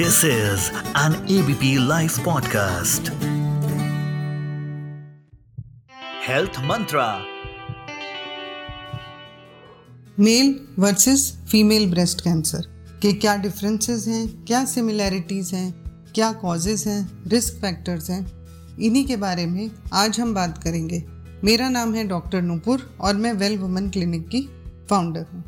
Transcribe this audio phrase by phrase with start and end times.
[0.00, 0.60] This is
[0.96, 3.08] an ABP Life podcast.
[6.28, 7.18] Health Mantra.
[10.20, 12.60] Male versus female breast cancer
[13.02, 15.72] के क्या differences हैं, क्या similarities हैं,
[16.14, 18.46] क्या कॉजेज़ हैं रिस्क फैक्टर्स हैं?
[18.80, 21.04] इन्हीं के बारे में आज हम बात करेंगे।
[21.44, 24.42] मेरा नाम है डॉक्टर नूपुर और मैं वेल वुमेन क्लिनिक की
[24.90, 25.44] फाउंडर हूँ।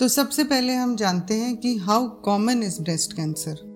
[0.00, 3.67] तो सबसे पहले हम जानते हैं कि how common is breast cancer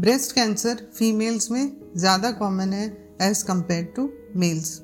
[0.00, 2.86] breast cancer females में ज़्यादा कॉमन है
[3.22, 4.78] एज कंपेयर टू मेल्स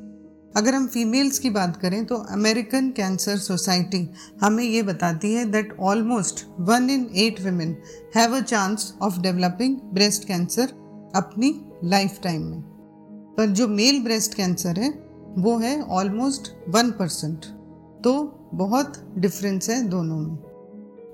[0.57, 4.11] अगर हम फीमेल्स की बात करें तो अमेरिकन कैंसर सोसाइटी
[4.41, 7.77] हमें ये बताती है that almost one in eight women
[8.17, 10.73] have a chance of developing breast cancer
[11.17, 12.61] अपनी लाइफ टाइम में.
[13.39, 14.91] पर जो मेल ब्रेस्ट कैंसर है,
[15.39, 17.45] वो है ऑलमोस्ट वन परसेंट
[18.05, 18.13] तो
[18.55, 20.39] बहुत डिफरेंस है दोनों में.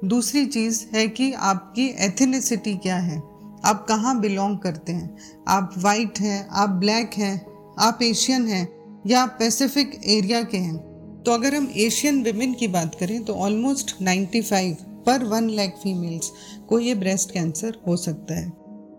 [0.05, 3.36] दूसरी चीज़ है कि आपकी एथिनिसिटी क्या है?
[3.67, 5.17] आप कहाँ बिलोंग करते हैं?
[5.49, 7.47] आप वाइट हैं, आप ब्लैक हैं,
[7.79, 8.69] आप एशियन हैं
[9.07, 10.77] या पैसिफिक एरिया के हैं?
[11.23, 14.75] तो अगर हम एशियन विमेन की बात करें तो ऑलमोस्ट 95
[15.07, 16.31] पर वन लैख फीमेल्स
[16.69, 18.53] को ये ब्रेस्ट कैंसर हो सकता है।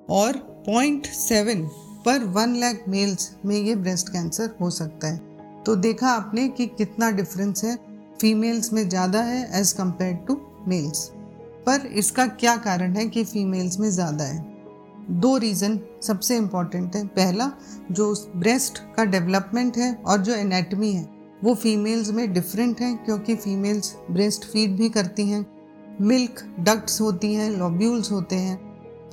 [0.09, 1.61] और पॉइंट सेवन
[2.05, 5.17] पर वन लैख मेल्स में ये ब्रेस्ट कैंसर हो सकता है।
[5.65, 7.75] तो देखा आपने कि कितना डिफरेंस है।
[8.21, 11.05] फीमेल्स में ज़्यादा है एज कंपेयर टू मेल्स
[11.65, 14.39] पर इसका क्या कारण है कि फीमेल्स में ज़्यादा है?
[15.09, 17.51] दो रीज़न सबसे इंपॉर्टेंट है। पहला,
[17.91, 21.09] जो ब्रेस्ट का डेवलपमेंट है और जो एनेटमी है,
[21.43, 25.45] वो फीमेल्स में डिफरेंट है क्योंकि फीमेल्स ब्रेस्ट फ़ीड भी करती हैं।
[26.01, 28.57] मिल्क डक्ट्स होती हैं लॉब्यूल्स होते हैं,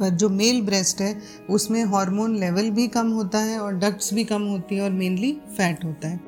[0.00, 4.24] पर जो मेल ब्रेस्ट है, उसमें हार्मोन लेवल भी कम होता है और डक्ट्स भी
[4.24, 6.20] कम होती है और मेनली फैट होता है।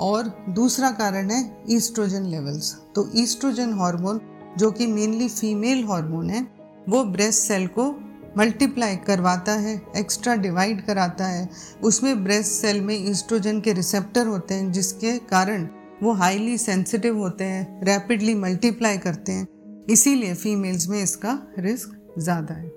[0.00, 4.20] और दूसरा कारण है ईस्ट्रोजन लेवल्स तो ईस्ट्रोजन हार्मोन
[4.58, 6.46] जो कि मेनली फीमेल हार्मोन है,
[6.88, 7.90] वो ब्रेस्ट सेल को
[8.38, 11.48] मल्टीप्लाई करवाता है एक्स्ट्रा डिवाइड कराता है।
[11.82, 15.68] उसमें ब्रेस्ट सेल में ईस्ट्रोजन के रिसेप्टर होते हैं, जिसके कारण
[16.02, 19.46] वो हाईली सेंसिटिव होते हैं रैपिडली मल्टीप्लाई करते हैं।
[19.90, 22.70] इसीलिए फीमेल्स में इसका रिस्क ज़्यादा है।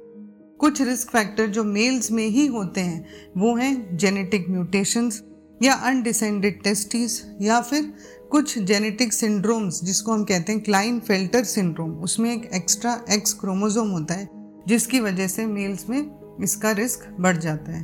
[0.60, 3.06] कुछ रिस्क फैक्टर जो मेल्स में ही होते हैं,
[3.38, 5.22] वो हैं जेनेटिक म्यूटेशंस
[5.62, 7.94] या अनडिसेंडेड टेस्टिस या फिर
[8.32, 13.90] कुछ जेनेटिक सिंड्रोम्स जिसको हम कहते हैं क्लाइन फेल्टर सिंड्रोम उसमें एक एक्स्ट्रा एक्स क्रोमोजोम
[13.90, 14.41] होता है
[14.72, 17.84] जिसकी वजह से मेल्स में इसका रिस्क बढ़ जाता है।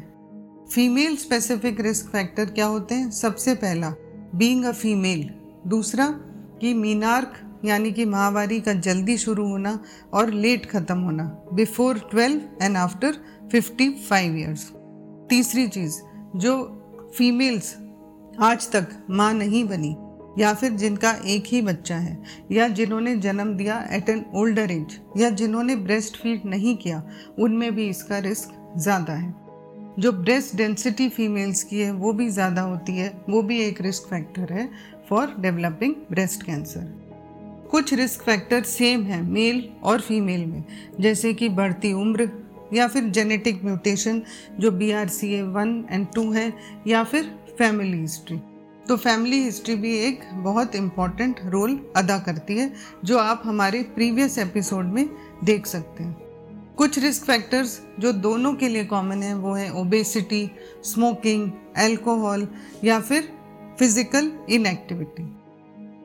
[0.72, 3.12] फीमेल स्पेसिफिक रिस्क फैक्टर क्या होते हैं?
[3.12, 3.94] सबसे पहला
[4.36, 5.30] बीइंग अ फीमेल
[5.68, 6.08] दूसरा,
[6.62, 7.34] कि मीनार्क,
[7.66, 9.84] यानी कि महावारी का जल्दी शुरू होना
[10.14, 13.16] और लेट ख़त्म होना बिफोर 12 एंड आफ्टर
[13.54, 14.72] 55 ईयर्स
[15.30, 16.00] तीसरी चीज़,
[16.36, 16.56] जो
[17.18, 17.76] फीमेल्स
[18.40, 19.96] आज तक माँ नहीं बनी
[20.38, 22.18] या फिर जिनका एक ही बच्चा है,
[22.52, 27.02] या जिन्होंने जन्म दिया एट एन ओल्डर एज या जिन्होंने ब्रेस्ट फ़ीड नहीं किया,
[27.40, 29.34] उनमें भी इसका रिस्क ज़्यादा है।
[30.00, 34.10] जो ब्रेस्ट डेंसिटी फीमेल्स की है, वो भी ज़्यादा होती है, वो भी एक रिस्क
[34.10, 34.70] फैक्टर है
[35.10, 36.94] फॉर डेवलपिंग ब्रेस्ट कैंसर
[37.72, 40.64] कुछ रिस्क फैक्टर सेम है मेल और फीमेल में,
[41.00, 42.30] जैसे कि बढ़ती उम्र,
[42.74, 44.22] या फिर जेनेटिक म्यूटेशन
[44.60, 46.52] जो B R C A one and two है,
[46.88, 47.24] या फिर
[47.58, 48.40] फैमिली हिस्ट्री
[48.90, 52.74] तो फैमिली हिस्ट्री भी एक बहुत इंपॉर्टेंट रोल अदा करती है,
[53.06, 55.10] जो आप हमारे प्रीवियस एपिसोड में
[55.44, 56.14] देख सकते हैं।
[56.78, 60.50] कुछ रिस्क फैक्टर्स जो दोनों के लिए कॉमन है, वो है ओबेसिटी
[60.84, 62.48] स्मोकिंग एल्कोहल
[62.84, 63.30] या फिर
[63.80, 65.24] फ़िज़िकल इनएक्टिविटी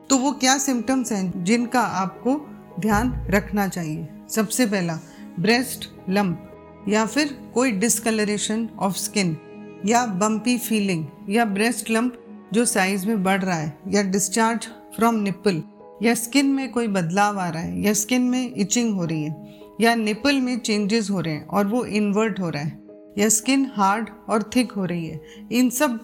[0.09, 2.35] तो वो क्या सिम्टम्स हैं जिनका आपको
[2.79, 4.07] ध्यान रखना चाहिए?
[4.29, 4.99] सबसे पहला
[5.39, 9.37] ब्रेस्ट लंप या फिर कोई डिस्कलरेशन ऑफ़ स्किन
[9.85, 12.22] या बम्पी फीलिंग या ब्रेस्ट लंप
[12.53, 15.61] जो साइज़ में बढ़ रहा है, या डिस्चार्ज फ्रॉम निपल
[16.03, 19.75] या स्किन में कोई बदलाव आ रहा है, या स्किन में इचिंग हो रही है,
[19.81, 22.79] या निपल में चेंजेस हो रहे हैं और वो इन्वर्ट हो रहा है,
[23.17, 25.97] या स्किन हार्ड और थिक हो रही है, इन सब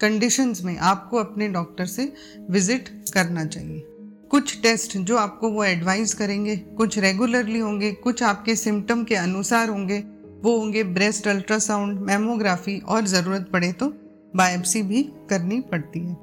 [0.00, 2.12] कंडीशंस में आपको अपने डॉक्टर से
[2.50, 3.82] विज़िट करना चाहिए।
[4.30, 9.68] कुछ टेस्ट जो आपको वो एडवाइस करेंगे, कुछ रेगुलरली होंगे, कुछ आपके सिम्टम के अनुसार
[9.68, 9.98] होंगे,
[10.42, 13.92] वो होंगे ब्रेस्ट अल्ट्रासाउंड मेमोग्राफी और ज़रूरत पड़े तो
[14.36, 16.16] बायोप्सी भी करनी पड़ती है।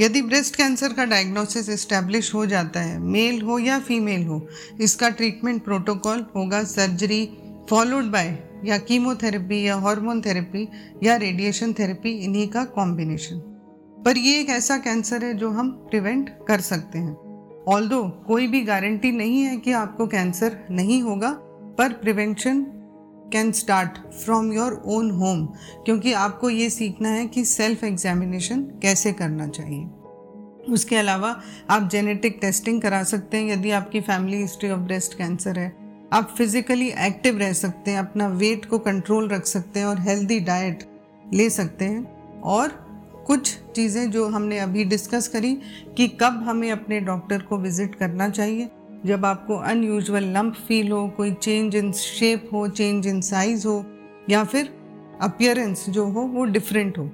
[0.00, 4.46] यदि ब्रेस्ट कैंसर का डायग्नोसिस इस्टेब्लिश हो जाता है, मेल हो या फीमेल हो,
[4.80, 7.38] इसका ट्रीटमेंट प्रोटोकॉल होगा सर्जरी,
[7.70, 10.68] फॉलोड बाय या कीमोथेरेपी या हार्मोन थेरेपी
[11.02, 13.36] या रेडिएशन थेरेपी, इन्हीं का कॉम्बिनेशन।
[14.04, 17.16] पर ये एक ऐसा कैंसर है जो हम प्रिवेंट कर सकते हैं।
[17.68, 17.88] ऑल
[18.28, 21.30] कोई भी गारंटी नहीं है कि आपको कैंसर नहीं होगा,
[21.78, 22.66] पर prevention
[23.34, 25.46] can start from your own home
[25.84, 29.84] क्योंकि आपको ये सीखना है कि सेल्फ एग्जामिनेशन कैसे करना चाहिए।
[30.72, 31.34] उसके अलावा
[31.70, 35.72] आप जेनेटिक टेस्टिंग करा सकते हैं, यदि आपकी family history of breast cancer है।
[36.12, 40.40] आप फिजिकली एक्टिव रह सकते हैं, अपना वेट को कंट्रोल रख सकते हैं और हेल्दी
[40.40, 40.84] डाइट
[41.32, 42.68] ले सकते हैं। और
[43.26, 45.54] कुछ चीज़ें जो हमने अभी डिस्कस करी
[45.96, 48.68] कि कब हमें अपने डॉक्टर को विज़िट करना चाहिए।
[49.06, 53.84] जब आपको अनयूजल लंप फील हो, कोई चेंज इन शेप हो चेंज इन साइज़ हो,
[54.30, 54.72] या फिर
[55.22, 57.04] अपियरेंस जो हो, वो डिफरेंट हो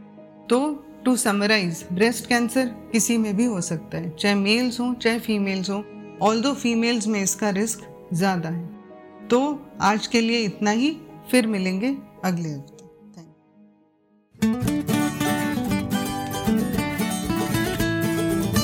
[0.51, 5.19] तो टू समराइज ब्रेस्ट कैंसर किसी में भी हो सकता है, चाहे मेल्स हों, चाहे
[5.19, 5.83] फीमेल्स हों
[6.23, 9.41] ऑल दो फीमेल्स में इसका रिस्क ज़्यादा है। तो
[9.83, 10.97] आज के लिए इतना ही,
[11.31, 12.53] फिर मिलेंगे अगले